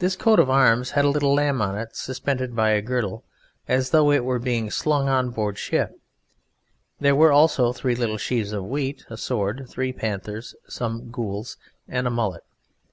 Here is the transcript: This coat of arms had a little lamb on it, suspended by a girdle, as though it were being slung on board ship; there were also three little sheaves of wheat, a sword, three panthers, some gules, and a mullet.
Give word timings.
This 0.00 0.16
coat 0.16 0.40
of 0.40 0.50
arms 0.50 0.90
had 0.98 1.04
a 1.04 1.08
little 1.08 1.32
lamb 1.32 1.62
on 1.62 1.78
it, 1.78 1.94
suspended 1.94 2.56
by 2.56 2.70
a 2.70 2.82
girdle, 2.82 3.22
as 3.68 3.90
though 3.90 4.10
it 4.10 4.24
were 4.24 4.40
being 4.40 4.68
slung 4.68 5.08
on 5.08 5.30
board 5.30 5.58
ship; 5.58 5.92
there 6.98 7.14
were 7.14 7.30
also 7.30 7.72
three 7.72 7.94
little 7.94 8.18
sheaves 8.18 8.50
of 8.50 8.64
wheat, 8.64 9.04
a 9.08 9.16
sword, 9.16 9.66
three 9.68 9.92
panthers, 9.92 10.56
some 10.66 11.08
gules, 11.12 11.56
and 11.86 12.08
a 12.08 12.10
mullet. 12.10 12.42